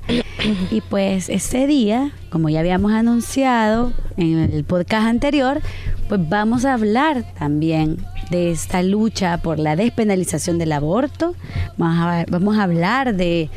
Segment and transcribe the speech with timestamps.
[0.71, 5.61] Y pues este día, como ya habíamos anunciado en el podcast anterior,
[6.09, 11.35] pues vamos a hablar también de esta lucha por la despenalización del aborto.
[11.77, 13.51] Vamos vamos a hablar de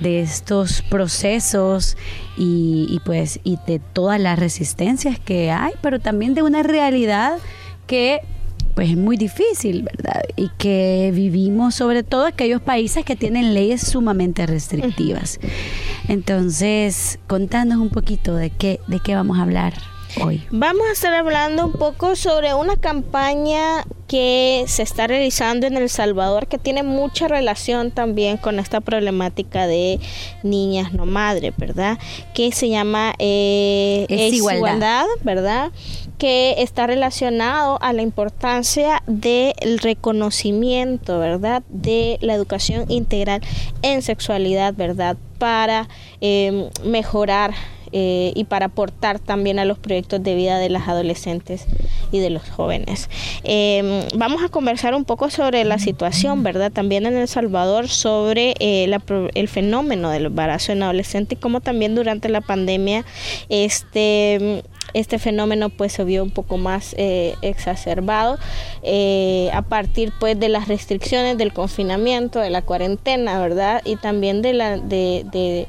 [0.00, 1.96] de estos procesos
[2.36, 7.38] y, pues y de todas las resistencias que hay, pero también de una realidad
[7.86, 8.20] que
[8.74, 10.22] pues es muy difícil, ¿verdad?
[10.36, 15.40] Y que vivimos sobre todo aquellos países que tienen leyes sumamente restrictivas.
[16.06, 19.74] Entonces, contanos un poquito de qué, de qué vamos a hablar
[20.22, 20.46] hoy.
[20.50, 25.90] Vamos a estar hablando un poco sobre una campaña que se está realizando en El
[25.90, 30.00] Salvador que tiene mucha relación también con esta problemática de
[30.42, 31.98] niñas no madres, ¿verdad?
[32.34, 35.04] Que se llama eh, es igualdad.
[35.22, 35.70] ¿verdad?
[36.16, 41.62] Que está relacionado a la importancia del reconocimiento, ¿verdad?
[41.68, 43.42] De la educación integral
[43.82, 45.18] en sexualidad, ¿verdad?
[45.38, 45.86] Para
[46.22, 47.52] eh, mejorar
[47.92, 51.66] eh, y para aportar también a los proyectos de vida de las adolescentes
[52.12, 53.08] y de los jóvenes.
[53.44, 56.72] Em, vamos a conversar un poco sobre la situación, ¿verdad?
[56.72, 58.90] También en El Salvador sobre eh,
[59.34, 63.04] el fenómeno del embarazo en adolescente y cómo también durante la pandemia
[63.48, 64.62] este
[64.94, 68.38] este fenómeno pues se vio un poco más eh, exacerbado
[69.52, 74.54] a partir pues de las restricciones del confinamiento de la cuarentena verdad y también de
[74.54, 75.66] la de de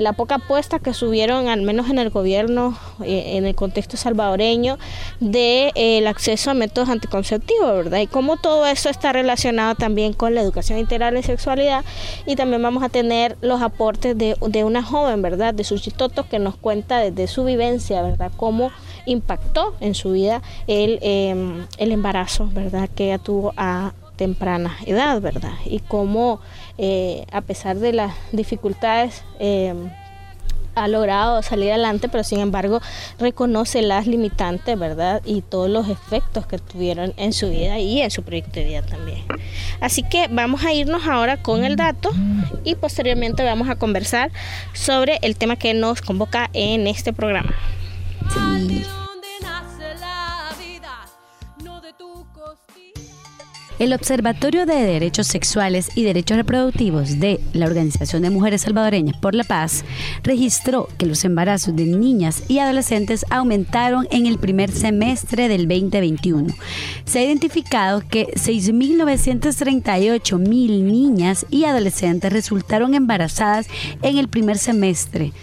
[0.00, 4.78] la poca apuesta que subieron, al menos en el gobierno, eh, en el contexto salvadoreño,
[5.20, 7.98] de, eh, acceso a métodos anticonceptivos, ¿verdad?
[7.98, 11.84] Y cómo todo eso está relacionado también con la educación integral en sexualidad.
[12.26, 15.54] Y también vamos a tener los aportes de, una joven, ¿verdad?
[15.54, 18.32] De Suchitoto, que nos cuenta desde su vivencia, ¿verdad?
[18.36, 18.70] Cómo
[19.04, 22.88] impactó en su vida el, em, el embarazo, ¿verdad?
[22.94, 25.54] Que ella tuvo a temprana edad, ¿verdad?
[25.64, 26.40] Y cómo
[26.78, 29.74] eh, a pesar de las dificultades eh,
[30.76, 32.80] ha logrado salir adelante, pero sin embargo
[33.18, 35.22] reconoce las limitantes, ¿verdad?
[35.24, 38.82] Y todos los efectos que tuvieron en su vida y en su proyecto de vida
[38.82, 39.24] también.
[39.80, 42.10] Así que vamos a irnos ahora con el dato
[42.62, 44.30] y posteriormente vamos a conversar
[44.74, 47.54] sobre el tema que nos convoca en este programa.
[53.78, 59.34] El Observatorio de Derechos Sexuales y Derechos Reproductivos de la Organización de Mujeres Salvadoreñas por
[59.34, 59.84] la Paz
[60.22, 66.54] registró que los embarazos de niñas y adolescentes aumentaron en el primer semestre del 2021.
[67.04, 73.66] Se ha identificado que 6.938 mil niñas y adolescentes resultaron embarazadas
[74.00, 75.34] en el primer semestre,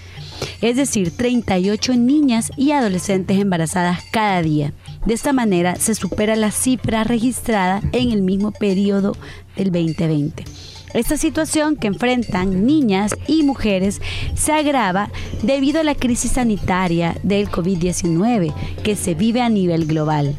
[0.59, 4.73] es decir, 38 niñas y adolescentes embarazadas cada día.
[5.05, 9.17] De esta manera se supera la cifra registrada en el mismo periodo
[9.55, 10.45] del 2020.
[10.93, 13.99] Esta situación que enfrentan niñas y mujeres
[14.35, 15.09] se agrava
[15.41, 20.35] debido a la crisis sanitaria del COVID-19 que se vive a nivel global.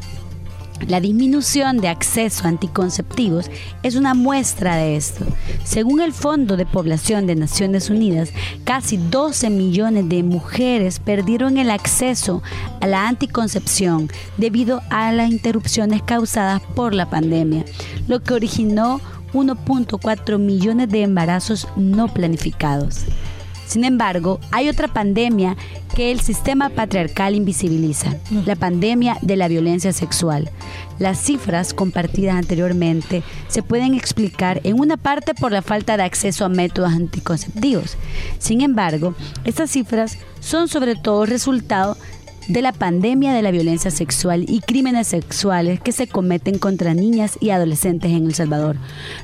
[0.87, 3.49] La disminución de acceso a anticonceptivos
[3.81, 5.25] es una muestra de esto.
[5.63, 8.31] Según el Fondo de Población de Naciones Unidas,
[8.65, 12.43] casi 12 millones de mujeres perdieron el acceso
[12.81, 17.65] a la anticoncepción debido a las interrupciones causadas por la pandemia,
[18.07, 19.01] lo que originó
[19.33, 23.05] 1.4 millones de embarazos no planificados.
[23.65, 25.57] Sin embargo, hay otra pandemia
[25.95, 28.15] que el sistema patriarcal invisibiliza,
[28.45, 30.49] la pandemia de la violencia sexual.
[30.99, 36.45] Las cifras compartidas anteriormente se pueden explicar en una parte por la falta de acceso
[36.45, 37.97] a métodos anticonceptivos.
[38.39, 39.15] Sin embargo,
[39.45, 41.97] estas cifras son sobre todo resultado
[42.47, 47.37] de la pandemia de la violencia sexual y crímenes sexuales que se cometen contra niñas
[47.39, 48.77] y adolescentes en El Salvador,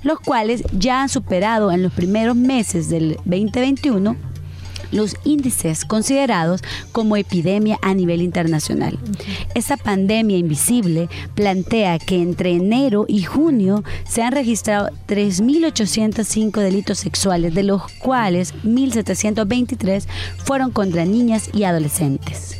[0.04, 4.31] los cuales ya han superado en los primeros meses del 2021
[4.92, 6.62] los índices considerados
[6.92, 8.98] como epidemia a nivel internacional.
[9.56, 17.54] Esta pandemia invisible plantea que entre enero y junio se han registrado 3.805 delitos sexuales,
[17.54, 20.06] de los cuales 1.723
[20.38, 22.58] fueron contra niñas y adolescentes.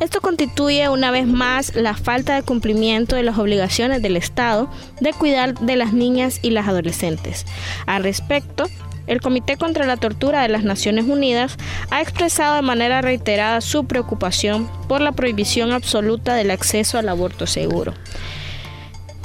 [0.00, 4.68] Esto constituye una vez más la falta de cumplimiento de las obligaciones del Estado
[5.00, 7.46] de cuidar de las niñas y las adolescentes.
[7.86, 8.64] Al respecto,
[9.06, 11.56] el Comité contra la Tortura de las Naciones Unidas
[11.90, 17.46] ha expresado de manera reiterada su preocupación por la prohibición absoluta del acceso al aborto
[17.46, 17.94] seguro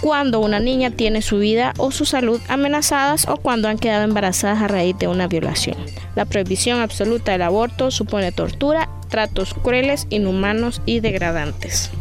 [0.01, 4.62] cuando una niña tiene su vida o su salud amenazadas o cuando han quedado embarazadas
[4.62, 5.77] a raíz de una violación.
[6.15, 11.91] La prohibición absoluta del aborto supone tortura, tratos crueles, inhumanos y degradantes.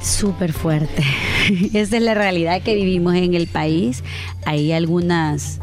[0.00, 1.02] Súper fuerte.
[1.74, 4.02] Esa es la realidad que vivimos en el país.
[4.44, 5.60] Hay algunas,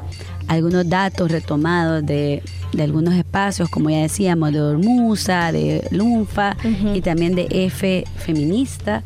[0.48, 2.44] algunos datos retomados de,
[2.80, 6.58] algunos espacios, como ya decíamos, de Hormusa, de Lunfa
[6.94, 9.04] y también de F feminista.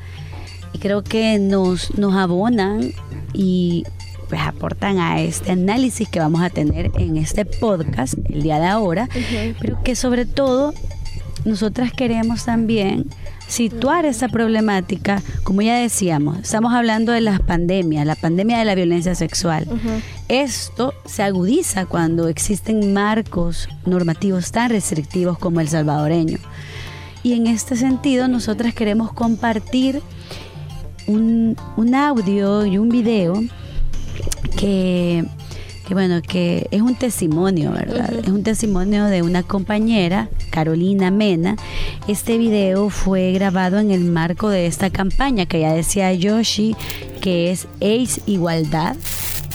[0.73, 2.91] Y creo que nos, nos abonan
[3.33, 3.83] y
[4.29, 8.67] pues aportan a este análisis que vamos a tener en este podcast el día de
[8.67, 9.09] ahora,
[9.59, 10.73] pero que sobre todo
[11.49, 13.05] nosotras queremos también
[13.47, 18.75] situar esa problemática, como ya decíamos, estamos hablando de las pandemias, la pandemia de la
[18.75, 19.67] violencia sexual.
[20.27, 26.37] Esto se agudiza cuando existen marcos normativos tan restrictivos como el salvadoreño.
[27.23, 30.01] Y en este sentido, nosotras queremos compartir
[31.07, 33.41] un, un audio y un video
[34.57, 35.25] que
[35.89, 38.13] que bueno, que es un testimonio, ¿verdad?
[38.13, 41.55] Es un testimonio de una compañera, Carolina Mena.
[42.07, 46.75] Este video fue grabado en el marco de esta campaña que ya decía Yoshi,
[47.21, 48.97] que es ACE Igualdad.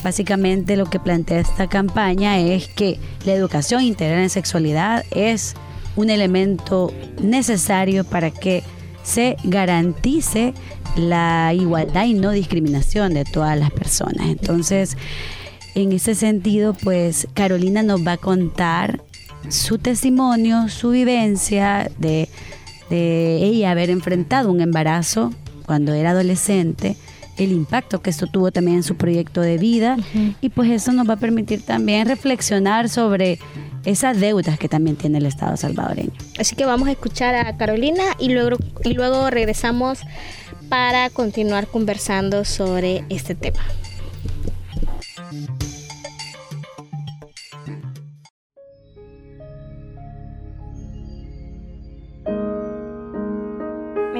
[0.02, 5.54] Básicamente lo que plantea esta campaña es que la educación integral en sexualidad es
[5.94, 6.92] un elemento
[7.22, 8.64] necesario para que
[9.04, 10.52] se garantice
[10.96, 14.26] la igualdad y no discriminación de todas las personas.
[14.26, 14.96] Entonces,
[15.74, 19.02] en ese sentido, pues Carolina nos va a contar
[19.48, 22.28] su testimonio, su vivencia de,
[22.90, 25.32] ella haber enfrentado un embarazo
[25.66, 26.96] cuando era adolescente,
[27.36, 29.96] el impacto que esto tuvo también en su proyecto de vida
[30.40, 33.40] y pues eso nos va a permitir también reflexionar sobre
[33.84, 36.12] esas deudas que también tiene el Estado salvadoreño.
[36.38, 39.98] Así que vamos a escuchar a Carolina y luego, y luego regresamos
[40.68, 43.60] para continuar conversando sobre este tema.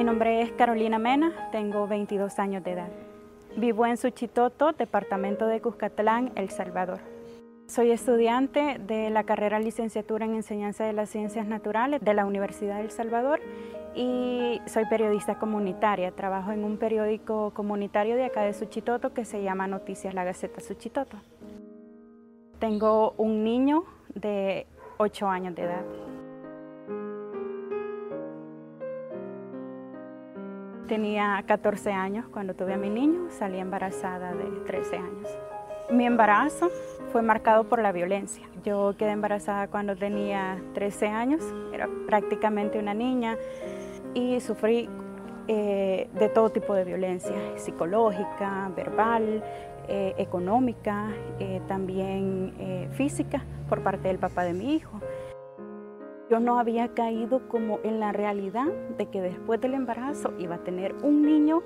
[0.05, 2.89] Nombre es Carolina Mena, tengo 22 años de edad.
[3.57, 6.99] Vivo en Suchitoto, departamento de Cuscatlán, El Salvador.
[7.65, 12.77] Soy estudiante de la carrera licenciatura en Enseñanza de las Ciencias Naturales de la Universidad
[12.77, 13.41] del Salvador
[13.95, 16.11] y soy periodista comunitaria.
[16.11, 20.61] Trabajo en un periódico comunitario de acá de Suchitoto que se llama Noticias La Gaceta
[20.61, 21.17] Suchitoto.
[22.59, 26.14] Tengo un niño de 8 años de edad.
[30.87, 35.27] Tenía 14 años cuando tuve a mi niño, salí embarazada de 13 años.
[35.89, 36.69] Mi embarazo
[37.11, 38.45] fue marcado por la violencia.
[38.63, 43.35] Yo quedé embarazada cuando tenía 13 años, era prácticamente una niña
[44.13, 44.87] y sufrí
[45.47, 49.43] eh, de todo tipo de violencia, psicológica, verbal,
[49.87, 55.01] eh, económica, eh, también física por parte del papá de mi hijo.
[56.35, 58.65] Yo no había caído como en la realidad
[58.97, 61.63] de que después del embarazo iba a tener un niño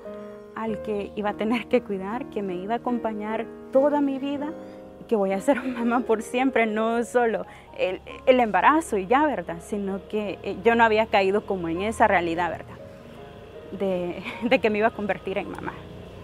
[0.54, 4.52] al que iba a tener que cuidar, que me iba a acompañar toda mi vida
[5.08, 7.46] que voy a ser mamá por siempre, no solo
[7.76, 9.56] el, el, embarazo y ya, ¿verdad?
[9.58, 12.76] Sino que yo no había caído como en esa realidad, ¿verdad?
[13.72, 15.74] De, de que me iba a convertir en mamá.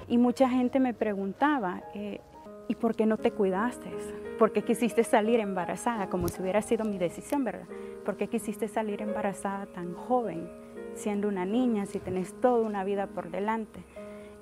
[0.07, 2.21] Y mucha gente me preguntaba, eh,
[2.69, 3.91] ¿y por qué no te cuidaste?
[4.39, 6.09] ¿Por qué quisiste salir embarazada?
[6.09, 7.67] Como si hubiera sido mi decisión, ¿verdad?
[8.05, 10.49] ¿Por qué quisiste salir embarazada tan joven,
[10.95, 13.85] siendo una niña, si tenés toda una vida por delante?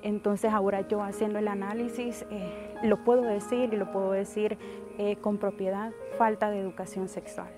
[0.02, 4.58] Entonces ahora yo haciendo el análisis eh, lo puedo decir y lo puedo decir
[4.98, 7.48] eh, con propiedad, falta de educación sexual.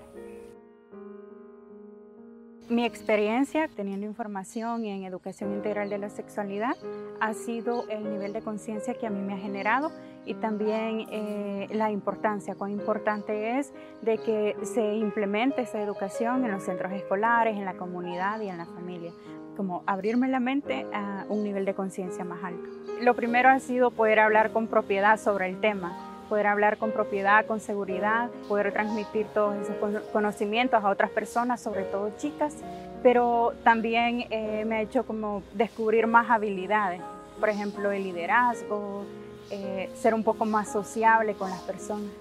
[2.69, 6.75] Mi experiencia teniendo información en educación integral de la sexualidad
[7.21, 9.89] ha sido el nivel de conciencia que a mí me ha generado
[10.25, 13.71] y también eh, la importancia, cuán importante es
[14.01, 18.57] de que se implemente esa educación en los centros escolares, en la comunidad y en
[18.57, 19.13] la familia,
[19.55, 22.69] como abrirme la mente a un nivel de conciencia más alto.
[23.01, 27.45] Lo primero ha sido poder hablar con propiedad sobre el tema, poder hablar con propiedad,
[27.45, 29.75] con seguridad, poder transmitir todos esos
[30.11, 32.55] conocimientos a otras personas, sobre todo chicas,
[33.03, 37.01] pero también eh, me ha hecho como descubrir más habilidades,
[37.39, 39.05] por ejemplo, el liderazgo,
[39.49, 42.11] eh, ser un poco más sociable con las personas.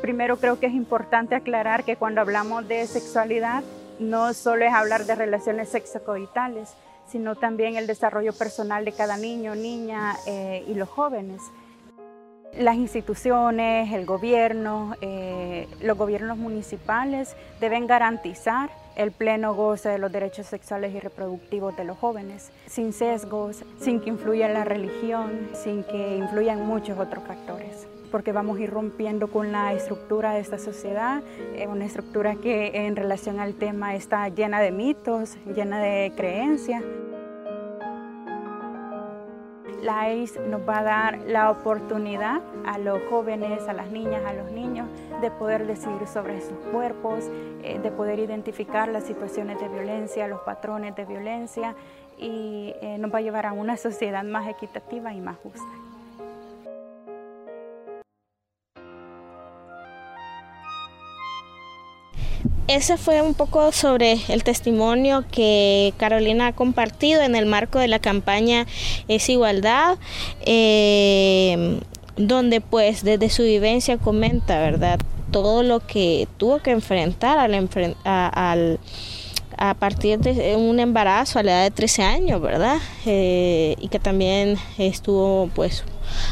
[0.00, 3.62] Primero creo que es importante aclarar que cuando hablamos de sexualidad
[3.98, 6.70] no solo es hablar de relaciones sexocoitales,
[7.10, 11.42] sino también el desarrollo personal de cada niño, niña eh, y los jóvenes.
[12.58, 20.10] Las instituciones, el gobierno, eh, los gobiernos municipales deben garantizar el pleno goce de los
[20.10, 25.84] derechos sexuales y reproductivos de los jóvenes, sin sesgos, sin que influya la religión, sin
[25.84, 30.58] que influyan muchos otros factores porque vamos a ir rompiendo con la estructura de esta
[30.58, 31.22] sociedad,
[31.54, 36.82] eh, una estructura que en relación al tema está llena de mitos, llena de creencias
[39.82, 44.32] la ACE nos va a dar la oportunidad a los jóvenes, a las niñas, a
[44.32, 44.88] los niños,
[45.20, 47.24] de poder decidir sobre sus cuerpos,
[47.62, 51.74] eh, de poder identificar las situaciones de violencia, los patrones de violencia
[52.18, 55.89] y eh, nos va a llevar a una sociedad más equitativa y más justa.
[62.70, 67.88] Ese fue un poco sobre el testimonio que Carolina ha compartido en el marco de
[67.88, 68.64] la campaña
[69.08, 69.98] Es Igualdad,
[70.42, 71.80] eh,
[72.16, 75.00] donde pues desde su vivencia comenta, ¿verdad?
[75.32, 78.78] Todo lo que tuvo que enfrentar al,
[79.56, 82.76] a partir de un embarazo a la edad de 13 años, ¿verdad?
[83.04, 85.82] Eh, y que también estuvo pues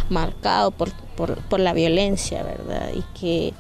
[0.09, 2.91] marcado por, por la violencia, ¿verdad?
[2.95, 3.55] Y que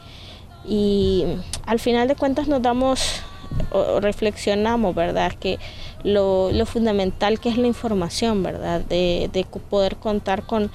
[0.68, 1.24] y
[1.66, 3.22] al final de cuentas nos damos
[3.70, 5.32] o reflexionamos, ¿verdad?
[5.32, 5.58] Que
[6.04, 8.80] lo, fundamental que es la información, ¿verdad?
[8.80, 10.70] De, poder contar con,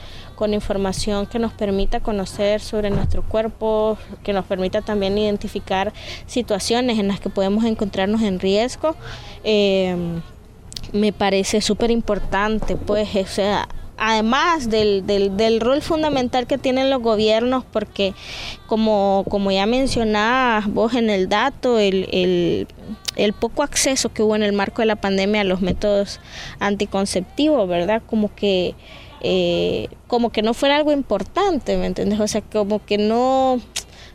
[0.52, 5.94] información que nos permita conocer sobre nuestro cuerpo, que nos permita también identificar
[6.26, 8.98] situaciones en las que podemos encontrarnos en riesgo.
[9.46, 9.96] Eh,
[10.92, 17.02] me parece súper importante, pues, o sea, además del, del, rol fundamental que tienen los
[17.02, 18.14] gobiernos, porque
[18.68, 22.68] como, como ya mencionabas vos en el dato, el,
[23.16, 26.20] el, poco acceso que hubo en el marco de la pandemia a los métodos
[26.60, 28.02] anticonceptivos, ¿verdad?
[28.06, 28.76] Como que,
[29.22, 32.20] eh, como que no fuera algo importante, ¿me entiendes?
[32.20, 33.62] O sea, como que no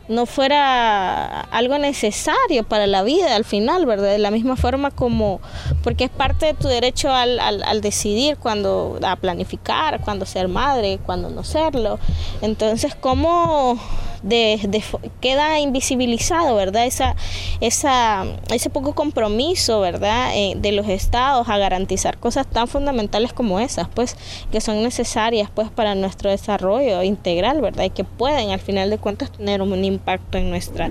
[0.09, 4.09] no fuera algo necesario para la vida al final, ¿verdad?
[4.09, 5.39] De la misma forma como,
[5.83, 10.99] porque es parte de tu derecho al, al, decidir cuando, a planificar, cuando ser madre,
[11.05, 11.99] cuando no serlo.
[12.41, 13.79] Entonces, ¿cómo
[14.23, 14.83] de,
[15.21, 16.85] queda invisibilizado, ¿verdad?
[16.85, 17.15] Esa,
[17.61, 20.31] esa, ese poco compromiso, ¿verdad?
[20.35, 24.15] Eh, de los estados a garantizar cosas tan fundamentales como esas, pues,
[24.51, 27.85] que son necesarias, pues, para nuestro desarrollo integral, ¿verdad?
[27.85, 30.89] Y que pueden, al final de cuentas, tener un impacto en nuestra,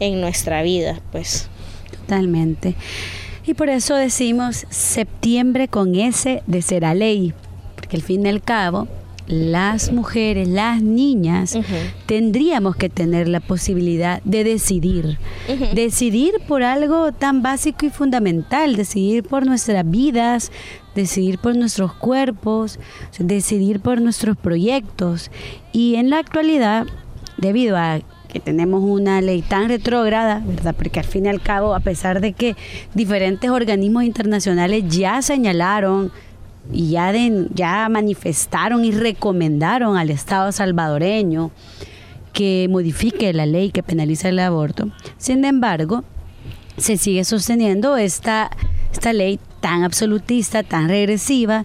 [0.00, 1.48] en nuestra vida, pues.
[2.00, 2.74] Totalmente.
[3.46, 7.34] Y por eso decimos septiembre con S de Será Ley,
[7.76, 8.88] porque al fin y al cabo
[9.26, 11.58] las mujeres, las niñas,
[12.06, 15.18] tendríamos que tener la posibilidad de decidir.
[15.74, 20.52] Decidir por algo tan básico y fundamental, decidir por nuestras vidas,
[20.94, 22.78] decidir por nuestros cuerpos,
[23.18, 25.30] decidir por nuestros proyectos.
[25.72, 26.86] Y en la actualidad,
[27.38, 30.74] debido a que tenemos una ley tan retrógrada, ¿verdad?
[30.76, 32.56] Porque al fin y al cabo, a pesar de que
[32.92, 36.10] diferentes organismos internacionales ya señalaron
[36.72, 37.12] y ya,
[37.54, 41.50] ya manifestaron y recomendaron al Estado salvadoreño
[42.32, 44.90] que modifique la ley que penaliza el aborto.
[45.18, 46.04] Sin embargo,
[46.76, 48.50] se sigue sosteniendo esta,
[48.92, 51.64] esta ley tan absolutista, tan regresiva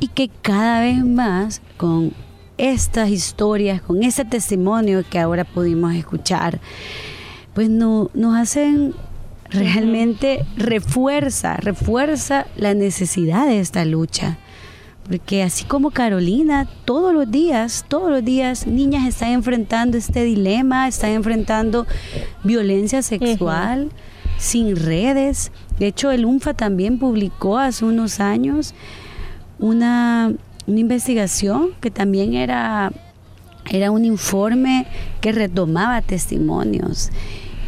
[0.00, 2.12] y que cada vez más con
[2.56, 6.60] estas historias, con ese testimonio que ahora pudimos escuchar,
[7.52, 8.94] pues no, nos hacen
[9.54, 14.38] realmente refuerza, refuerza la necesidad de esta lucha.
[15.06, 20.88] Porque así como Carolina, todos los días, todos los días niñas están enfrentando este dilema,
[20.88, 21.86] están enfrentando
[22.42, 23.90] violencia sexual
[24.38, 25.52] sin redes.
[25.78, 28.74] De hecho, el UNFA también publicó hace unos años
[29.58, 30.32] una,
[30.66, 32.90] una investigación que también era,
[33.70, 34.86] era un informe
[35.20, 37.10] que retomaba testimonios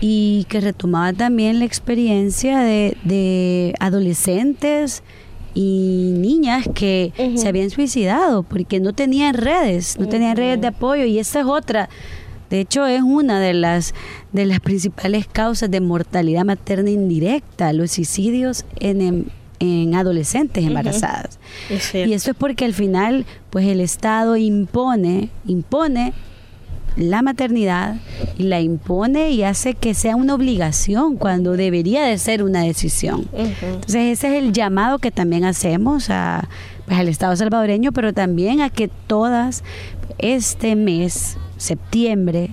[0.01, 5.03] y que retomaba también la experiencia de, de adolescentes
[5.57, 11.05] y niñas que se habían suicidado porque no tenían redes, no tenían redes de apoyo
[11.07, 11.89] y esa es otra.
[12.51, 13.95] De hecho, es una de las,
[14.33, 21.39] de las principales causas de mortalidad materna indirecta, los suicidios en, en adolescentes embarazadas.
[21.71, 26.13] y eso es porque al final, pues el Estado impone, impone
[26.97, 27.97] la maternidad
[28.39, 33.29] y la impone y hace que sea una obligación cuando debería de ser una decisión.
[33.35, 36.49] Entonces ese es el llamado que también hacemos a,
[36.87, 39.63] pues, al Estado salvadoreño, pero también a que todas
[40.19, 42.51] este mes, septiembre,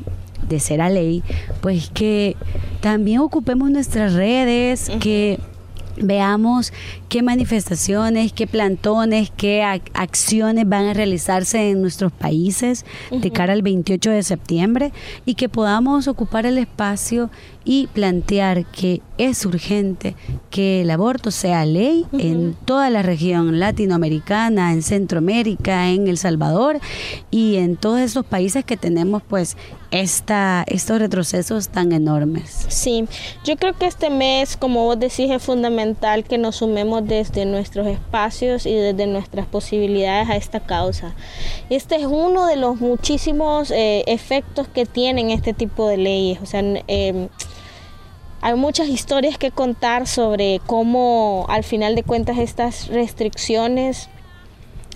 [0.47, 1.23] de ser a ley,
[1.61, 2.35] pues que
[2.81, 5.39] también ocupemos nuestras redes, que
[5.97, 6.73] veamos
[7.13, 13.61] qué manifestaciones, qué plantones, qué acciones van a realizarse en nuestros países de cara al
[13.61, 14.91] 28 de septiembre
[15.23, 17.29] y que podamos ocupar el espacio
[17.65, 20.15] y plantear que es urgente
[20.49, 26.79] que el aborto sea ley en toda la región latinoamericana, en Centroamérica, en El Salvador
[27.31, 29.55] y en todos esos países que tenemos pues
[29.91, 32.65] esta, estos retrocesos tan enormes.
[32.67, 33.05] Sí,
[33.45, 37.87] yo creo que este mes, como vos decís, es fundamental que nos sumemos desde nuestros
[37.87, 41.13] espacios y desde nuestras posibilidades a esta causa.
[41.69, 46.39] Este es uno de los muchísimos eh, efectos que tienen este tipo de leyes.
[46.41, 47.29] O sea, em,
[48.41, 54.09] hay muchas historias que contar sobre cómo al final de cuentas estas restricciones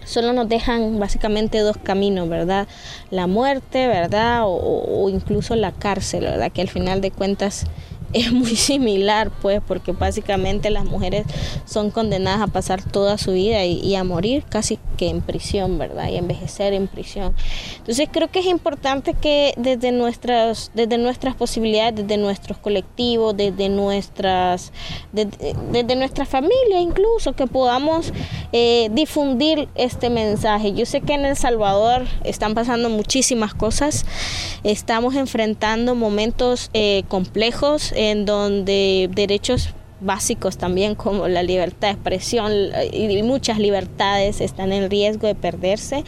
[0.07, 2.67] solo nos dejan básicamente dos caminos, ¿verdad?
[3.11, 4.43] La muerte, ¿verdad?
[4.45, 6.51] O, o, incluso la cárcel, ¿verdad?
[6.51, 7.65] Que al final de cuentas
[8.13, 11.25] es muy similar, pues, porque básicamente las mujeres
[11.65, 16.09] son condenadas a pasar toda su vida y, a morir casi que en prisión, ¿verdad?
[16.09, 17.33] Y envejecer en prisión.
[17.77, 23.69] Entonces creo que es importante que desde nuestras, desde nuestras posibilidades, desde nuestros colectivos, desde
[23.69, 24.73] nuestras,
[25.13, 28.11] desde, nuestra familia incluso, que podamos
[28.51, 30.73] eh, difundir este mensaje.
[30.73, 34.05] Yo sé que en El Salvador están pasando muchísimas cosas,
[34.63, 42.51] estamos enfrentando momentos eh, complejos en donde derechos básicos también como la libertad de expresión
[42.91, 46.03] y muchas libertades están en riesgo de perderse.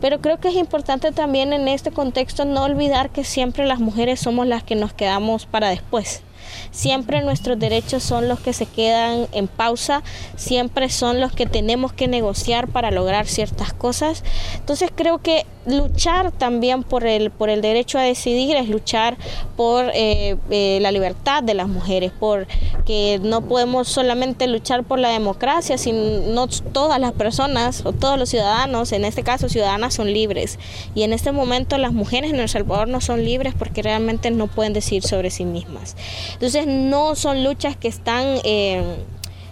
[0.00, 4.20] Pero creo que es importante también en este contexto no olvidar que siempre las mujeres
[4.20, 6.22] somos las que nos quedamos para después.
[6.70, 10.02] Siempre nuestros derechos son los que se quedan en pausa,
[10.36, 14.24] siempre son los que tenemos que negociar para lograr ciertas cosas.
[14.56, 19.16] Entonces creo que luchar también por el, por el derecho a decidir es luchar
[19.56, 22.46] por eh, eh, la libertad de las mujeres, por
[22.86, 28.28] que no podemos solamente luchar por la democracia, sino todas las personas o todos los
[28.28, 30.58] ciudadanos, en este caso ciudadanas, son libres.
[30.94, 34.46] Y en este momento las mujeres en El Salvador no son libres porque realmente no
[34.46, 35.96] pueden decir sobre sí mismas.
[36.34, 38.38] Entonces no son luchas que están...
[38.44, 38.82] Eh,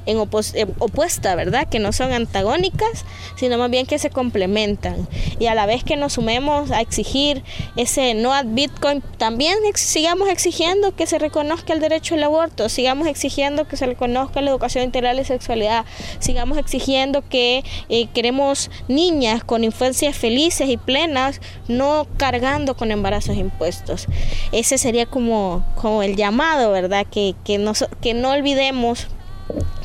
[0.09, 1.69] en eh, opuesta, ¿verdad?
[1.69, 3.05] Que no son antagónicas,
[3.37, 5.07] sino más bien que se complementan.
[5.39, 7.45] Y a la vez que nos sumemos a exigir
[7.77, 13.07] ese no ad Bitcoin, también sigamos exigiendo que se reconozca el derecho al aborto, sigamos
[13.07, 15.85] exigiendo que se reconozca la educación integral y sexualidad,
[16.21, 23.37] sigamos exigiendo que eh, queremos niñas con infancias felices y plenas, no cargando con embarazos
[23.37, 24.07] impuestos.
[24.53, 27.07] Ese sería como, como el llamado, ¿verdad?
[27.11, 27.63] Que, que,
[28.01, 29.07] que no olvidemos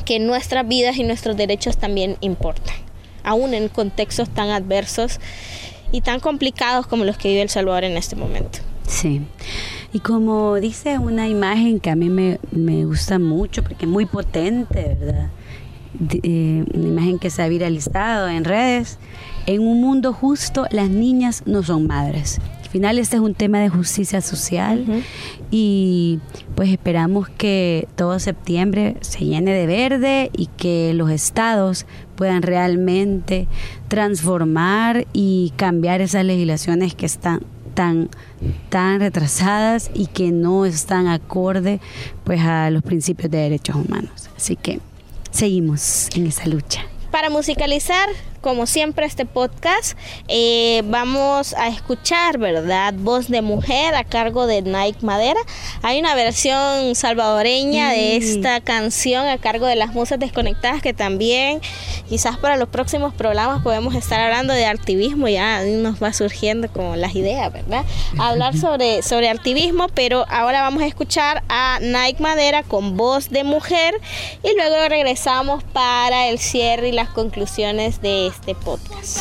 [0.04, 2.76] que nuestras vidas y nuestros derechos también importan,
[3.22, 5.20] aún en contextos tan adversos
[5.92, 8.58] y tan complicados como los que vive El Salvador en este momento.
[8.86, 9.22] Sí.
[9.92, 14.96] Y como dice una imagen que a mí me, gusta mucho, porque es muy potente,
[14.98, 15.30] ¿verdad?
[16.24, 18.98] Eh, una imagen que se ha viralizado en redes.
[19.46, 22.40] En un mundo justo, las niñas no son madres
[22.74, 24.84] final este es un tema de justicia social
[25.52, 26.18] y
[26.56, 33.46] pues esperamos que todo septiembre se llene de verde y que los estados puedan realmente
[33.86, 37.42] transformar y cambiar esas legislaciones que están
[37.74, 38.08] tan
[38.70, 41.78] tan retrasadas y que no están acorde
[42.24, 44.30] pues a los principios de derechos humanos.
[44.36, 44.80] Así que
[45.30, 46.80] seguimos en esa lucha.
[47.12, 48.08] Para musicalizar
[48.44, 49.96] como siempre, este podcast.
[50.28, 52.92] Eh, vamos a escuchar, ¿verdad?
[52.94, 55.40] Voz de mujer a cargo de Nike Madera.
[55.80, 61.62] Hay una versión salvadoreña de esta canción a cargo de las musas desconectadas que también
[62.06, 66.96] quizás para los próximos programas podemos estar hablando de activismo, ya nos va surgiendo como
[66.96, 67.84] las ideas, ¿verdad?
[68.18, 73.42] Hablar sobre, sobre activismo, pero ahora vamos a escuchar a Nike Madera con voz de
[73.42, 73.94] mujer
[74.42, 79.18] y luego regresamos para el cierre y las conclusiones de este podcast.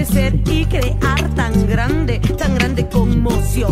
[0.00, 3.70] crecer y crear tan grande, tan grande conmoción.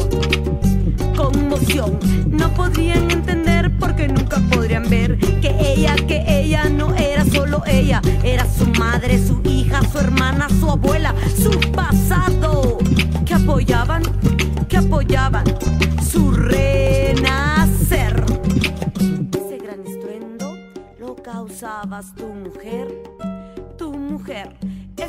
[1.17, 1.99] Conmoción.
[2.29, 8.03] No podrían entender porque nunca podrían ver que ella, que ella no era solo ella,
[8.23, 12.77] era su madre, su hija, su hermana, su abuela, su pasado,
[13.25, 14.03] que apoyaban,
[14.69, 15.45] que apoyaban
[16.03, 18.23] su renacer.
[19.33, 20.59] Ese gran estruendo
[20.99, 22.38] lo causabas tú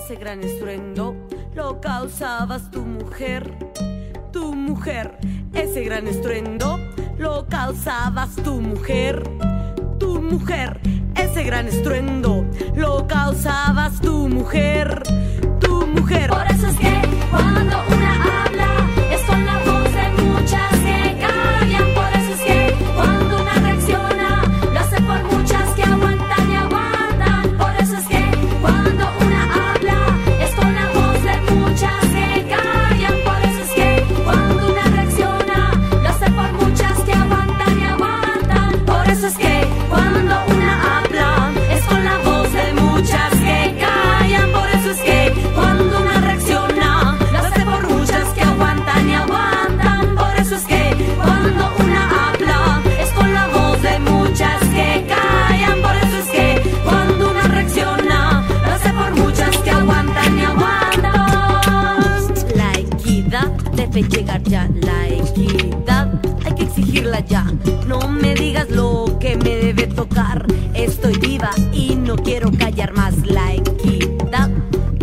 [0.10, 1.16] ese gran estruendo
[1.54, 3.54] lo causabas tu mujer.
[4.32, 5.20] Tu mujer,
[5.54, 6.80] ese gran estruendo
[7.20, 9.22] lo causabas tu mujer.
[10.00, 10.80] Tu mujer,
[11.16, 12.44] ese gran estruendo
[12.74, 15.04] lo causabas tu mujer.
[15.60, 16.49] Tu mujer.
[67.88, 70.46] No me digas lo que me debe tocar.
[70.74, 73.16] Estoy viva y no quiero callar más.
[73.26, 74.50] La equidad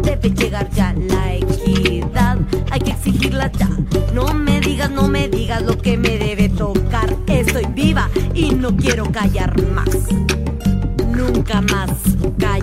[0.02, 0.92] debe llegar ya.
[0.92, 2.38] La equidad
[2.70, 3.70] hay que exigirla ya.
[4.12, 7.16] No me digas, no me digas lo que me debe tocar.
[7.28, 9.88] Estoy viva y no quiero callar más.
[11.08, 11.92] Nunca más
[12.38, 12.55] callar.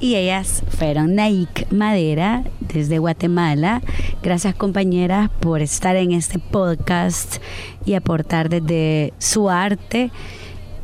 [0.00, 3.82] Y ellas fueron Naik Madera desde Guatemala.
[4.22, 7.36] Gracias compañeras por estar en este podcast
[7.84, 10.10] y aportar desde su arte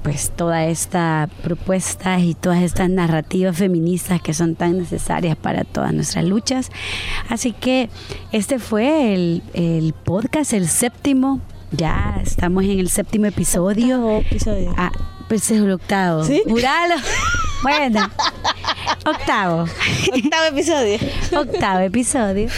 [0.02, 5.92] pues toda esta propuesta y todas estas narrativas feministas que son tan necesarias para todas
[5.92, 6.70] nuestras luchas.
[7.29, 7.88] Así que
[8.31, 11.40] este fue el, el podcast, el séptimo.
[11.72, 13.96] Ya estamos en el séptimo episodio.
[13.96, 14.74] Octavo episodio.
[14.76, 14.92] Ah,
[15.26, 16.22] pues es el octavo.
[16.22, 16.40] ¿Sí?
[17.66, 18.09] Bueno,
[19.05, 19.62] octavo.
[20.14, 20.98] Octavo episodio.
[21.37, 22.48] Octavo episodio.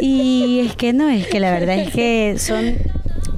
[0.00, 2.76] Y es que no, es que la verdad es que son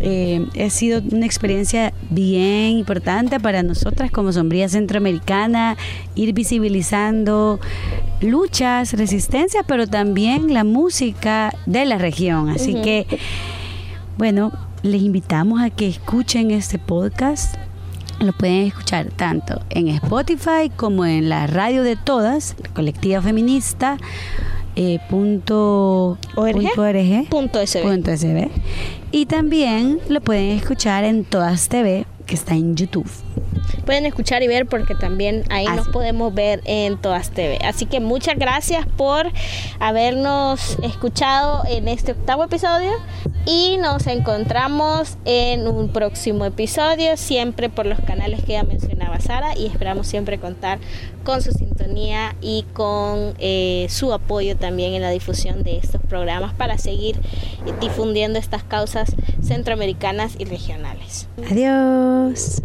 [0.01, 5.79] eh, ha sido una experiencia bien importante para nosotras como Sombría Centroamericana,
[6.15, 7.59] ir visibilizando
[8.21, 12.51] luchas, resistencia, pero también la música de la región.
[12.51, 13.07] Así que,
[14.19, 14.53] bueno,
[14.83, 17.62] les invitamos a que escuchen este podcast.
[18.21, 23.99] Lo pueden escuchar tanto en Spotify como en la radio de todas, colectiva feminista.
[24.77, 26.53] eh, punto ORG.
[26.55, 27.83] punto org, Punto SB.
[27.83, 28.49] punto SB.
[29.11, 33.07] Y también lo pueden escuchar en Todas TV, que está en YouTube.
[33.85, 35.77] Pueden escuchar y ver porque también ahí Así.
[35.77, 37.59] nos podemos ver en Todas TV.
[37.63, 39.31] Así que muchas gracias por
[39.79, 42.91] habernos escuchado en este octavo episodio
[43.45, 49.55] y nos encontramos en un próximo episodio, siempre por los canales que ya mencionaba Sara
[49.55, 50.79] y esperamos siempre contar
[51.25, 56.55] con su sintonía y con eh, su apoyo también en la difusión de estos programas
[56.55, 57.21] para seguir
[57.81, 61.29] difundiendo estas causas centroamericanas y regionales.
[61.51, 62.63] Adiós.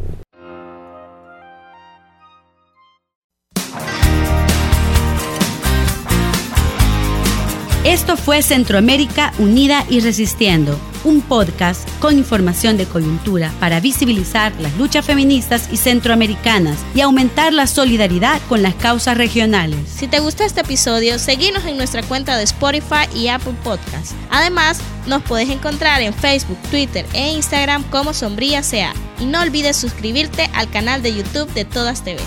[7.87, 14.75] Esto fue Centroamérica Unida y Resistiendo, un podcast con información de coyuntura para visibilizar las
[14.75, 19.79] luchas feministas y centroamericanas y aumentar la solidaridad con las causas regionales.
[19.87, 24.11] Si te gustó este episodio, seguinos en nuestra cuenta de Spotify y Apple Podcast.
[24.31, 28.91] Además, nos puedes encontrar en Facebook, Twitter e Instagram como Sombría CA.
[29.21, 32.19] Y no olvides suscribirte al canal de YouTube de Todas TV.